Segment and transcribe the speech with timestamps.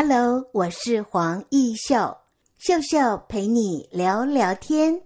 [0.00, 2.18] Hello，我是黄奕秀，
[2.56, 5.02] 秀秀陪你聊聊天。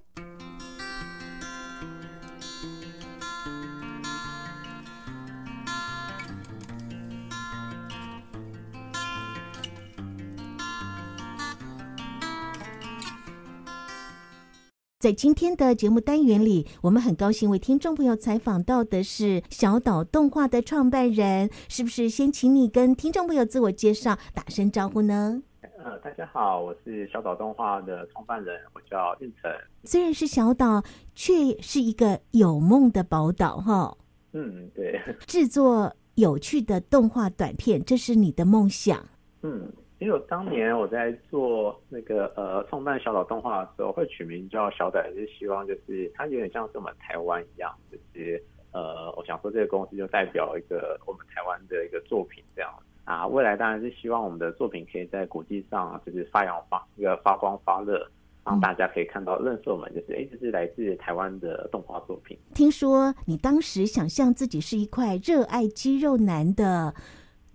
[15.02, 22.08] 在今天的节目单元里，我们很高兴为听众朋友采访到的是小岛动画的创办人，是不是？
[22.08, 25.42] 先请你跟听众朋友自我介绍，打声招呼呢？
[25.82, 29.50] 呃，大家好，我是小岛动画的创办人，我叫运成。
[29.82, 30.80] 虽然是小岛，
[31.16, 33.96] 却是一个有梦的宝岛，哈。
[34.34, 35.00] 嗯，对。
[35.26, 39.04] 制作有趣的动画短片，这是你的梦想。
[39.42, 39.68] 嗯。
[40.02, 48.42] 因为我当年我在做那个呃创办小岛动画的时候，会取名叫小岛，也是希望就是它有点像是我们台湾一样，就是
[48.72, 52.68] 呃，我想说这个公司就代表一个我们台湾的一个作品这样
[53.04, 53.24] 啊。
[53.24, 58.04] 未来当然是希望我们的作品可以在国际上就是发扬发一个发光发热，
[58.44, 62.36] 让大家可以看到认识我们，就是哎，这是来自台湾的动画作品。
[62.54, 66.92] 听说你当时想象自己是一块热爱肌肉男的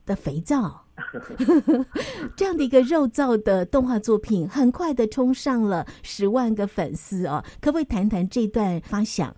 [0.06, 0.87] 的肥皂。
[2.36, 7.44] 这样的一个肉燥的动画作品，很快的冲上了十万个粉丝哦。
[7.62, 9.36] 可不可以谈谈这段发想？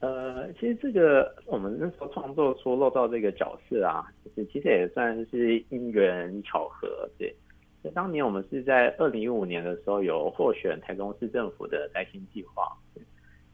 [0.00, 7.08] 呃，其实这个我们那时候创作出肉燥这个角色啊，就是其实也算是因缘巧合。
[7.18, 7.34] 对，
[7.94, 12.70] 当年我们是在二零一五年的时候有获选台中市政府的摘星计划，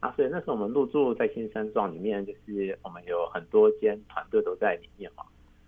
[0.01, 5.23] 啊，所以那时候我们入驻在新山庄里面，就是我们有很多间团队都在里面嘛。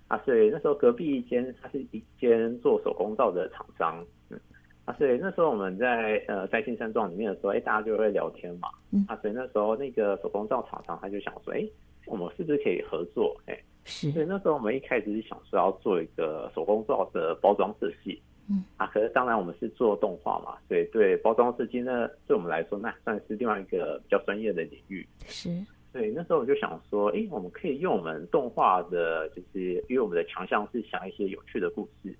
[0.07, 4.39] 啊，所以那时候隔壁一间，它是一间做手工皂的厂商，嗯，
[4.85, 11.67] 啊，所以那时候我们在呃在新山庄里面的时候，哎，大家就会聊天嘛，嗯，啊，所以那时候那个手工皂厂商他就想说，哎，
[12.05, 13.35] 我们是不是可以合作？
[13.47, 25.49] 哎，是，所以那时候我们一开始是想说要做一个手工皂的包装设计，嗯，啊，可是当然我们是做动画嘛，所以对包装设计呢，对我们来说那算是另外一个比较专业的领域，是。
[25.95, 32.13] 对，那时候我就想说，哎，我们可以用我们动画的，就是因为我们的强项是想一些有趣的故事，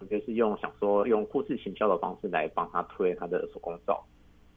[0.00, 4.04] 我就是用想说用故事行销的方式来帮他推他的手工皂。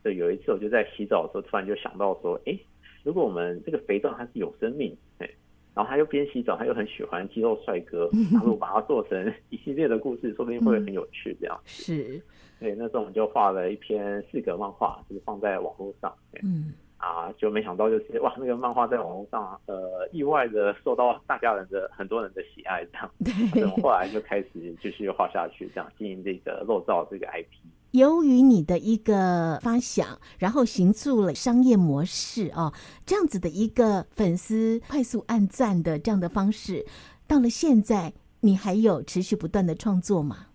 [0.02, 2.58] 对有一次我就在洗澡的时候，突然就想到说，哎，
[3.04, 5.30] 如果我们这个肥皂它是有生命，哎，
[5.76, 11.38] 然后他又边洗澡，他又很喜欢肌肉帅哥， 然后把它做成一系列的故事，说不定会很有趣。
[11.40, 12.22] 这样、嗯、是，
[12.60, 16.74] 对，那时候我们就画了一篇四格漫画，就是放在网络上，嗯。
[17.02, 23.12] 啊，就没想到就是哇，那个漫画在网络上，呃，意外的受到大家人的很多人的喜爱，这样，
[23.52, 27.48] 对，后来就开始继续画下去，这样经营这个肉燥这个 IP。
[27.90, 32.72] 由于你的一个发想，然后行塑了商业模式哦，
[33.06, 36.86] 这样子的一个粉丝快速按赞的这样的方式，
[37.28, 40.46] 到了现在，你还有持续不断的创作吗？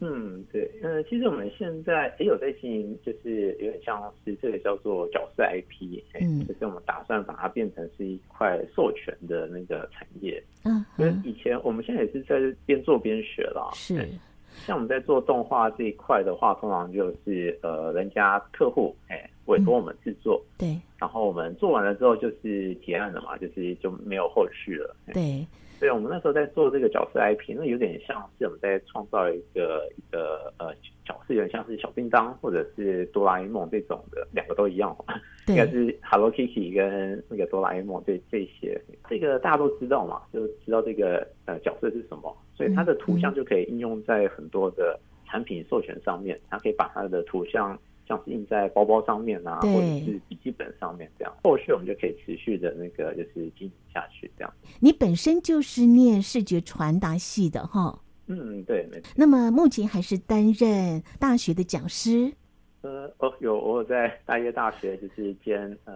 [0.00, 14.06] 嗯，对，嗯，其实我们现在也有在经营，就是有点像是这个叫做角色 IP，嗯，就是我们打算把它变成是一块授权的那个产业，嗯，因为以前我们现在也是在边做边学了，是，
[14.66, 25.44] 像我们在做动画这一块的话，通常就是呃，人家客户哎委托我们制作，嗯，对，然后我们做完了之后就是结案了嘛，就是就没有后续了，对。
[25.80, 30.74] 对，我们那时候在做这个角色 IP，那有点像是我们在创造一个一个呃
[31.04, 34.96] 角色，有点像是小叮当或者是哆啦 A 梦这种的，两个都一样，
[35.46, 47.78] 应该是 Hello Kitty 跟那个哆啦 A 梦这这些，这个大家都知道嘛，就知道这个呃角色是什么，所以它的图像就可以应用在很多的产品授权上面，它可以把它的图像。
[48.08, 54.52] 像是印在包包上面啊，或者是笔记本上面这样，后续我们就可以持续的那个就是经营下去这样。
[54.80, 58.00] 你本身就是念视觉传达系的哈？
[58.26, 59.10] 嗯，对，没错。
[59.14, 62.32] 那么目前还是担任大学的讲师？
[62.80, 65.94] 呃，哦，有，我有在大叶大学就是兼呃，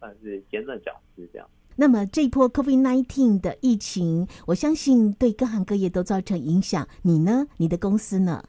[0.00, 1.48] 算是兼任讲师这样。
[1.76, 6.86] 那么这一波 COVID-19 的疫情，我相信对各行各业都造成影响。
[7.02, 7.46] 你呢？
[7.56, 8.42] 你的公司呢？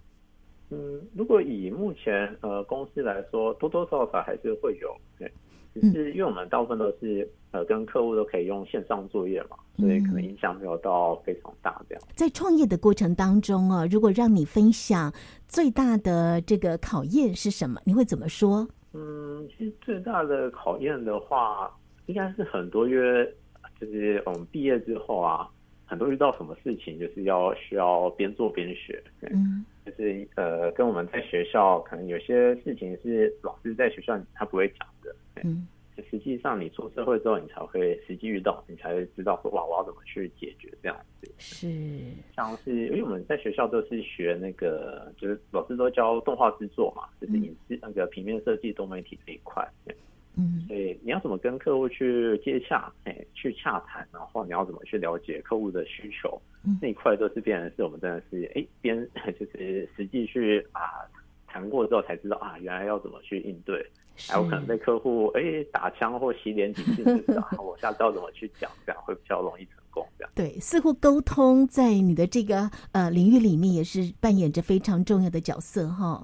[0.76, 5.32] 嗯，如果以目前呃公司来说，多多少少还是会有，对，
[5.74, 12.04] 只是因为我们大部分都是呃跟客户都可以用线上作业嘛，所以可能影响没有到非常大这样。
[12.14, 15.14] 在创业的过程当中啊，如果让你分享
[15.48, 18.68] 最大的这个考验是什么，你会怎么说？
[18.94, 21.72] 嗯，其实最大的考验的话，
[22.08, 23.34] 应该是很多，因为
[23.80, 25.50] 就是我们毕业之后啊。
[25.88, 35.68] 很多遇到什么事情，就是要需要边做边学，嗯，就是呃，跟我们在学校可能有些事情是老师在学校他不会讲的，嗯，
[36.10, 41.32] 实际上你出社会之后，你才会实际遇到，你才会知道说哇，我要怎么去解决这样子。
[41.38, 41.70] 是，
[42.36, 49.68] 像是因为我们在学校都是学那个，就是老师都教动画制作嘛，就是影视那个平面设计、多媒体这一块。
[49.86, 49.96] 嗯，
[50.68, 58.98] 所以你要怎么跟客户去接洽，哎，去洽谈，然后你要怎么去了解客户的需求，嗯、那一块都是变成是我们真的是哎边
[59.40, 61.06] 就是实际去啊
[61.48, 63.86] 谈过之后才知道啊，原来要怎么去应对，
[64.28, 70.06] 还有可能被客户哎打枪或洗脸几次就知道， 我下次要怎么去讲，这样会比较容易成功。
[70.18, 76.22] 这样对，似乎沟通在你的这个呃领域里面也是扮演着非常重要的角色哈。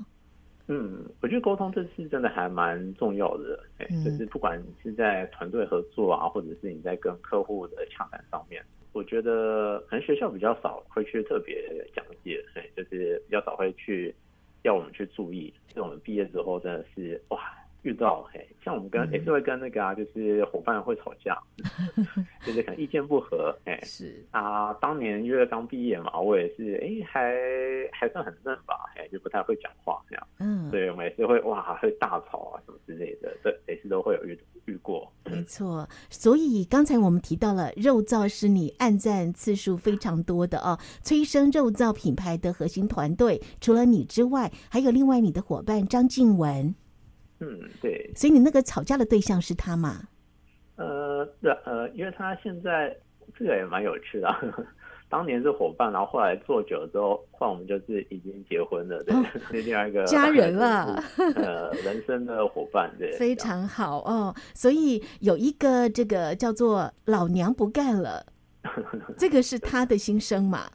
[0.68, 8.64] 嗯，我觉得沟通这次真的还蛮重要的，哎、嗯，就是不管你是在团队合作啊，或者是你在跟客户的洽谈上面，
[8.94, 11.64] 我觉得可能学校比较少会去特别
[11.96, 14.14] 讲解，哎，就是比较少会去
[14.64, 17.40] 要我们去注意，所以我们毕业之后真的是哇。
[17.84, 19.20] 遇到嘿，像我们跟也、嗯。
[19.20, 21.38] 欸、是会跟那个啊，就是伙伴会吵架，
[22.46, 24.24] 就是可能意见不合，哎、欸，是。
[24.32, 27.36] 啊，当年因为刚毕业嘛，我也是哎、欸，还
[27.92, 35.88] 还算很嫩吧，哎、欸，就不太会讲话这样，嗯，所以我们也是会哇，会大吵啊什么之类的，对，每次都会有遇遇过，没错。
[36.10, 46.76] 所以刚才我们提到了肉燥是你暗赞次数非常多的哦，催生肉燥品牌的核心团队，除了你之外，还有另外你的伙伴张静文。
[47.42, 50.00] 嗯，对，所以你那个吵架的对象是他吗？
[50.78, 52.96] 呃，对，呃，因为他现在
[53.38, 54.30] 这个也蛮有趣的，
[55.10, 61.04] 当年是伙伴，然后后来做久了之后，换我们就是已经结婚了，对，是、哦、另外一个 家人了，
[61.36, 64.34] 呃， 人生的伙伴，对，非常好哦。
[64.54, 68.26] 所以有一个这个叫做老娘不干了，
[69.18, 70.72] 这个是他的心声嘛？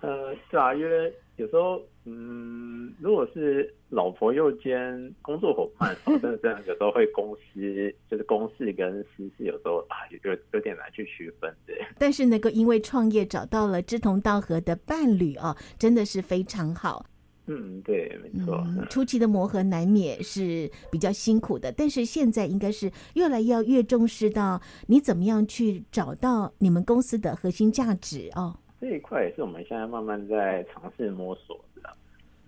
[0.00, 1.80] 呃，对啊，因为有时候。
[2.10, 11.74] 嗯，如果是老婆又兼工作伙伴，真的这样有时候会公司就是公事跟私事有时候啊，有有有点难去区分的。
[11.98, 17.04] 但是能够因为创业找到了志同道合的伴侣哦，真的是非常好。
[17.44, 18.56] 嗯，对，没错。
[18.68, 28.56] 嗯，初期的磨合难免是比较辛苦的，但是现在应该是越来越越重视到你怎么样去找到你们公司的核心价值哦。
[28.80, 31.58] 这一块也是我们现在慢慢在尝试摸索。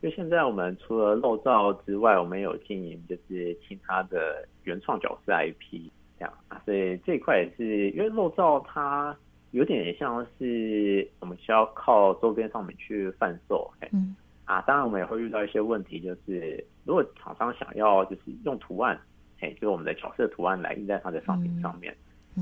[0.03, 9.15] 因为现在我们除了漏照之外，我们有经营就是其他的原创角色 IP 这样啊，所以这一块也是因为漏照它
[9.51, 14.17] 有点像是我们需要靠周边商品去贩售，嗯
[14.47, 18.99] 啊，当然我们也会遇到一些问题，就是如果厂商想要就是用图案，
[19.41, 21.95] 哎，就是我们的角色图案来印在它的商品上面，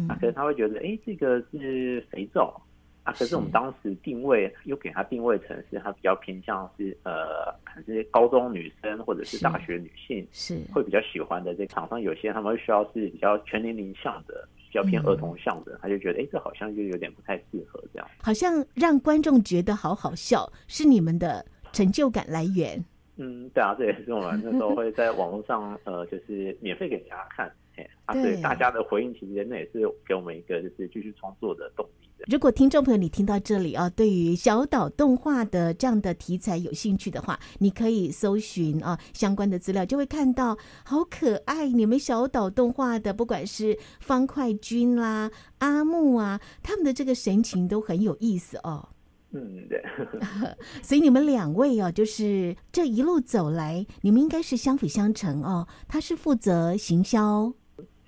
[0.09, 2.63] 啊，可能他会觉得哎，这个是肥皂。
[3.09, 11.55] 啊，可是我们当时定位又给他定位成是，他比较偏向是呃，可能是高中女生或者是大学女性是会比较喜欢的。
[11.55, 18.07] 这厂商有些他们会需要是比较全年龄向的，比较偏儿童向的，嗯、他就觉得哎，这好像就有点不太适合这样。
[18.23, 22.85] 好像让观众觉得好好笑，是你们的成就感来源。
[23.17, 31.93] 嗯，对啊，这也是我们那时候会在网络上呃，就是免费给大家看，哎，啊，对大家的回应其实那也是给我们一个就是继续创作的动力。
[32.27, 41.69] 如果听众朋友你听到这里啊，对于小岛动画的这样的题材有兴趣的话，你可以搜寻啊相关的资料，就会看到好可爱。
[41.69, 48.89] 你们小岛动画的，不管是方块君啦、阿木啊，他们的这个神情都很有意思哦。
[49.31, 49.81] 嗯，对。
[50.83, 55.69] 所以你们两位哦，就是这一路走来，你们应该是相辅相成哦。
[55.87, 57.53] 他是负责行销。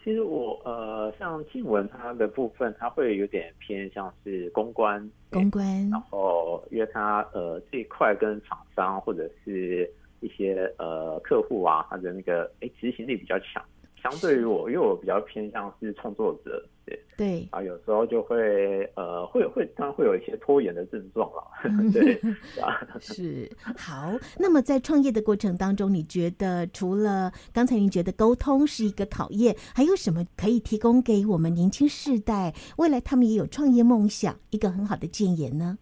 [0.02, 5.66] 其实我呃，像静文他的部分，他会有点偏向是公关，公关。
[5.90, 9.90] 然后因为他呃这一块跟厂商或者是
[10.20, 13.62] 一些呃客户啊，他的那个哎执行力比较强。
[14.02, 21.42] 相对于我，因为我比较偏向是创作者，对对啊，有时候就会呃，会会当然会有一些拖延的症状了，
[21.92, 22.14] 对
[22.60, 24.12] 啊， 是好。
[24.38, 35.78] 那么在创业的过程当中，你觉得除了刚才您觉得沟通是一个考验，还有什么可以提供给我们年轻世代，未来他们也有创业梦想，一个很好的建言呢？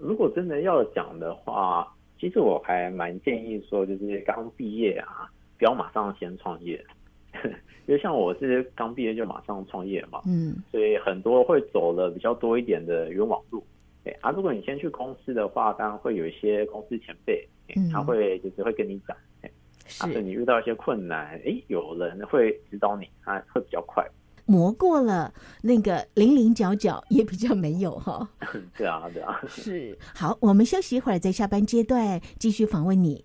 [0.00, 1.86] 如果真的要讲的话，
[2.18, 6.84] 其实我还蛮建议说，就是刚毕业啊，不要马上先创业。
[7.86, 13.64] 因为像我是刚毕业就马上创业嘛，嗯，所以很多会走了比较多一点的冤枉路，
[14.04, 14.30] 对啊。
[14.30, 19.50] 如果你先去公司的话，当然会有一些公司前辈，嗯，他会就是会跟你讲，哎，
[19.86, 24.06] 是，是你遇到一些困难，哎，有人会指导你，他会比较快。
[24.44, 25.30] 磨过了
[25.62, 28.26] 那个零零角角也比较没有哈。
[28.76, 29.96] 对啊，对啊， 是。
[30.14, 33.24] 好，我们休息一会儿，在下班阶段继续访问你。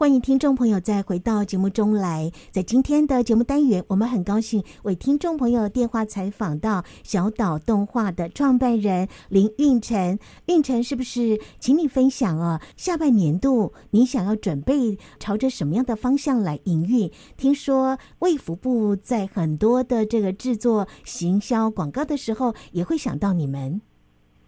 [0.00, 2.32] 欢迎听众朋友再回到节目中来。
[2.50, 10.18] 在今天的节目单元，我们很高兴为听众朋友电话采访到小岛动画的创办人林运成。
[10.46, 12.62] 运成，是不是请你分享啊？
[12.78, 17.12] 下半年度你想要准备朝着什么样的方向来营运？
[17.36, 23.78] 听说卫福部在很多的这个制作、行销、广告的时候，也会想到你们。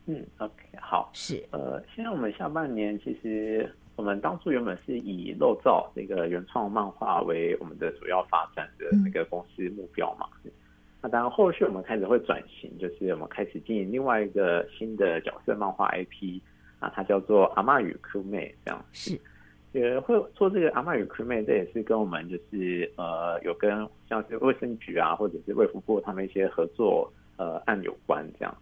[0.07, 3.71] 嗯，OK，好，是呃，现在我们下半年其实。
[4.03, 10.27] 我们当初原本是以肉燥这个原创漫画为我们的主要发展的那个公司目标嘛。
[10.43, 10.51] 嗯、
[11.01, 16.41] 那当然，后续我们开始会转型，就是我们开始经营另外一个新的角色漫画 IP
[16.81, 18.85] 啊，它叫做《阿妈与 Q 妹》这样。
[18.91, 19.21] 是，
[19.71, 28.53] 也，会做这个《阿妈与 Q 妹》，这也是跟我们就是呃有跟像是卫生局啊，或者是卫福部他们一些合作呃案有关这样。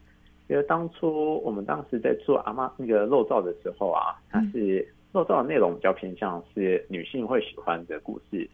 [0.48, 4.86] 因为当初我们当时在做阿妈那个肉燥的时候啊，它是。
[5.12, 8.48] 肉燥的内容比较偏向是女性会喜欢的故事，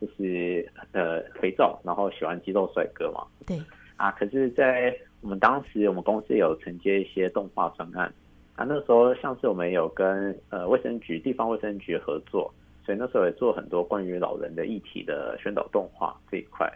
[0.00, 3.24] 就是呃肥皂，然后喜欢肌肉帅哥嘛。
[3.46, 3.58] 对
[3.96, 8.12] 啊，可是，在我们当时，我们公司有承接一些动画专案
[8.56, 12.52] 啊，那时候像是我们有跟呃卫生局、地方卫生局合作，
[12.84, 16.70] 所以那时候也做很多关于老人的议题的宣导动画这一块。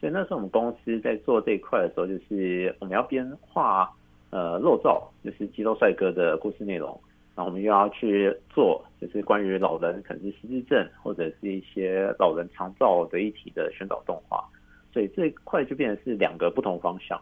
[0.00, 3.88] 所以那时候我们公司在做这一块的时候，就是我们要编画
[4.30, 6.98] 呃肉照，就是肌肉帅哥的故事内容。
[7.36, 14.44] 然后我们又要去做，就是关于老人可能是失智症或者是一些老人长照的一体的宣导动画，
[14.92, 17.20] 所以这一块就变成是两个不同方向。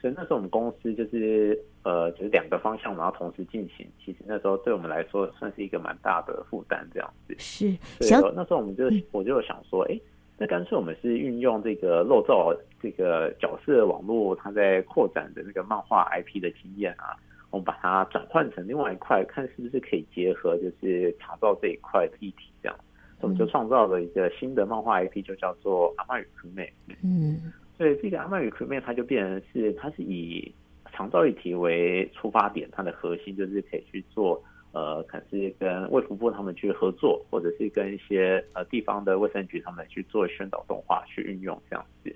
[0.00, 7.36] 所以那时候我们公司就是呃，就是两个方向然后同时进行，其实那时候对我们来说算是一个蛮大的负担这样子。
[7.38, 10.00] 是，所以那时候我们就我就想说，哎，
[10.38, 17.14] 那干脆我们是运用这个肉燥这个角色网络，它在扩展的那个漫画 IP 的经验啊。
[17.52, 22.76] 我们把它转换成另外一块，看是不是可以结合，就是长照这一块的议题，这样，
[23.20, 26.72] 所以我们就创造了一个新的漫画 IP，就叫做《阿嬷与坤妹》。
[27.04, 30.50] 嗯，所以这个《阿嬷与坤妹》它就变成是，它是以
[30.92, 34.42] 长照议题为出发点，它的核心就是可以去做，
[34.72, 42.10] 呃，可能是跟卫福部他们去合作，或者是跟一些呃地方的卫生局他们去做宣导动画去运用这样子，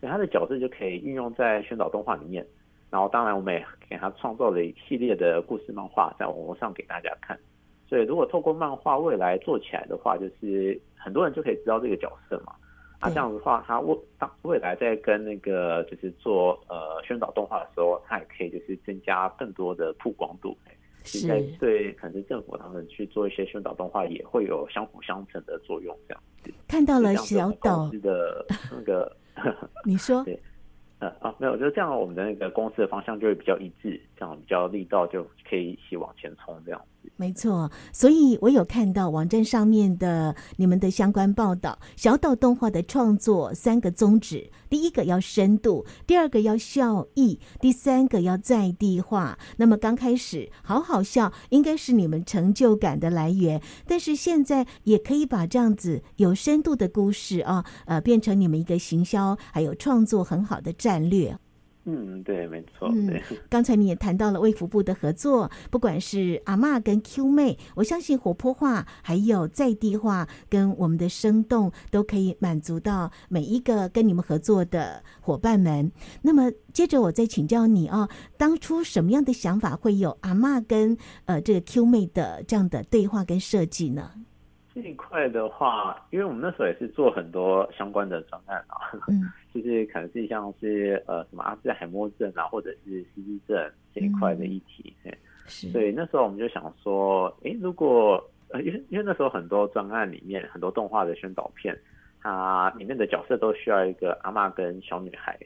[0.00, 2.46] 所以它的角色就可以运用在宣导动画里面。
[2.90, 7.38] 然后，当然，我们也给他创造了一系列的故事漫画，在网络上给大家看。
[7.88, 12.52] 所以，如果透过漫画未来做起来的话，就是很多人就可以知道这个角色嘛。
[12.98, 20.56] 啊，这样子的话，他未当未来在跟那个就是做呃宣导动画的时候，他也可以就是增加更多的曝光度。
[21.02, 25.96] 现在对，可能是政府他们去做一些宣导动画，也会有相辅相成的作用。
[26.06, 29.16] 这样子看到了小岛的那个，
[29.86, 30.38] 你说 对。
[31.00, 37.10] 呃啊，没有，就这样，我们的那个公司的方向就会比较一致，这样比较力道就可以一起往前冲，这样子。
[37.16, 49.38] 没错，所以我有看到网站上面的你们的相关报道，小岛动画的创作三个宗旨：第一个要深度，第二个要效益，第三个要在地化。
[49.56, 61.34] 那么刚开始好好笑，应该是你们成就感的来源，但是现在也可以把这样子有深度的故事啊，呃，变成你们一个行销还有创作很好的战略。
[61.84, 62.90] 嗯，对，没错。
[63.06, 75.90] 对， 刚才你也谈到了卫福部的合作，不管是阿嬷跟 Q 妹，我相信活泼化还有在地化跟我们的生动，都可以满足到每一个跟你们合作的伙伴们。
[76.20, 84.10] 那么接着我再请教你哦，当初什么样的想法会有阿嬷跟呃这个 Q 妹的这样的对话跟设计呢？
[84.74, 89.22] 这一块的话，因为我们那时候也是做很多相关的专案啊，嗯，
[89.52, 95.12] 就是可能是像是呃什么阿兹海默症啊，或者是失智症这一块的议题，嗯，
[95.46, 101.76] 是，所以那时候我们就想说，诶，如果呃，因为因为那时候很多专案里面很多动画的宣导片，
[102.20, 105.38] 它里面的角色都需要一个阿妈跟小女孩。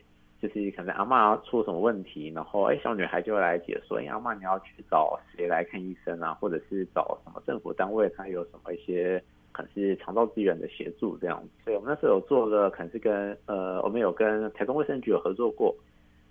[0.47, 6.35] 就是可能阿妈出了什么问题，然后哎，小女孩就会来解说，哎，阿妈你要去找谁来看医生啊？
[6.35, 9.23] 或者是找什么政府单位，它有什么一些
[9.53, 11.49] 可能是肠道资源的协助这样子。
[11.65, 15.75] 所以我们那时候有做了，可能是跟呃，我们有跟台中卫生局有合作过，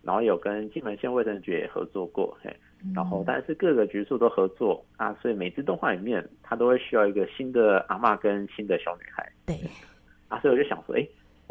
[0.03, 2.55] 然后有跟金门县卫生局也合作过，嘿，
[2.93, 9.27] 然后但是各个局处都合作啊，所以每支动画里面，它都会需要一个新的阿妈跟新的小女孩。
[9.47, 9.55] 对，
[10.27, 11.03] 啊，所以我就想说，哎。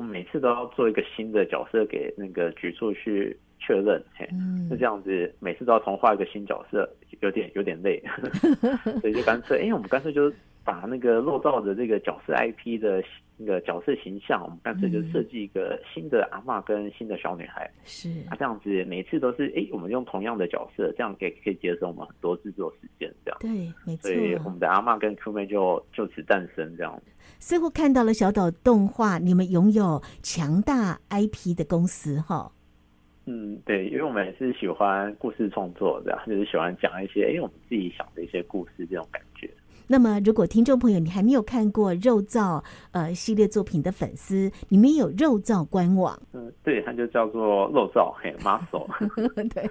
[0.02, 4.28] 我每次都要做一个新的角色给那个局处去确认，嘿，
[4.68, 8.02] 那这样子每次都要重画一个新角色，有点有点累，
[9.00, 10.28] 所以就干脆，哎，我们干脆就
[10.64, 13.02] 把那个肉燥的这个角色 IP 的
[13.36, 17.68] 那个角色形象，我们干脆就设计一个新的阿嬷跟新的小女孩。
[17.84, 23.12] 是啊，这样子每次都是哎，我们用同样的角色，这样可以可以节省我们很多制作时间。
[23.24, 24.10] 这样对，没错。
[24.10, 26.76] 所以我们的阿嬷跟 Q 妹就就此诞生。
[26.76, 27.02] 这样
[27.38, 32.52] 似乎看到了小岛动画，你们拥有强大 IP 的公司哈。
[33.26, 39.48] 嗯，对，因为我们也是喜欢故事创作的，就是喜欢讲一些哎，我们自己想的一些故事这种感觉。
[39.92, 48.86] 那么，如果听众朋友你还没有看过肉燥呃系列作品的粉丝，你们有肉燥官网，嗯，对，它就叫做肉燥嘿 muscle，
[49.52, 49.70] 对，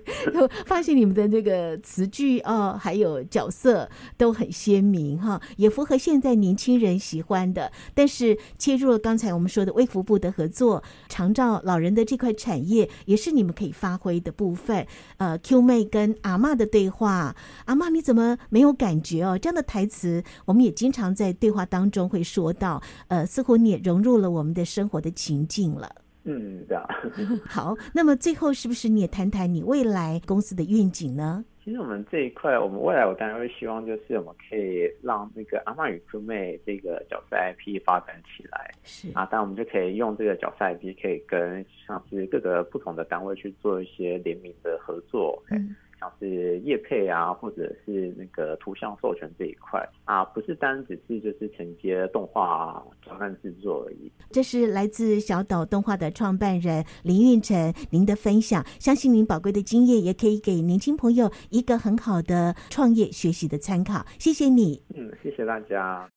[0.67, 7.71] 发现你们的这个词句哦，还有角色都很鲜明哈，也符合现在年轻人喜欢的。
[7.95, 14.85] 但是切入了刚才我们说的卫福部的合作，长照老人的这块产业，也是你们可以发挥的部分。
[15.17, 17.35] 呃，Q 妹跟阿嬷的对话，
[17.65, 19.35] 阿嬷你怎么没有感觉哦？
[19.35, 20.10] 这样的台词。
[20.45, 25.87] 我们也经常在对话当中会说到，呃，似乎你也融入了我们的生活的情境了。
[26.23, 26.87] 嗯，对啊。
[27.47, 31.45] 好，那么最后是不是你也谈谈你未来公司的愿景呢？
[31.63, 38.71] 其实我们这一块，我们未来我当然会希望就是我们可以让那个阿嬷与 Q 妹这个角色 IP 发展起来。
[38.83, 45.39] 是啊，当然我们就可以用这个角色 IP 可以跟像是各个不同的单位去做一些联名的合作。
[45.51, 45.75] 嗯。
[46.01, 54.11] 像是业配啊，或者是那个图像授权这一块啊，不是单只是就是承接动画专案制作而已。
[54.31, 64.03] 这是来自小岛动画的创办人林运成您的分享，相信您宝贵的经验也可以给年轻朋友一个很好的创业学习的参考。
[64.17, 64.81] 谢谢你。
[64.95, 66.09] 嗯，谢谢大家。